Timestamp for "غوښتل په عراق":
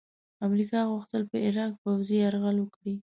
0.91-1.71